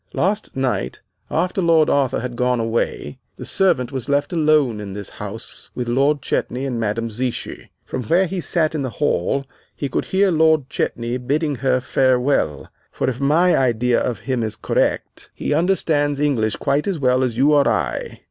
[0.13, 0.99] Last night,
[1.29, 5.87] after Lord Arthur had gone away, the servant was left alone in this house with
[5.87, 7.69] Lord Chetney and Madame Zichy.
[7.85, 9.45] From where he sat in the hall
[9.75, 14.55] he could hear Lord Chetney bidding her farewell; for, if my idea of him is
[14.55, 18.17] correct, he understands English quite as well as you or I.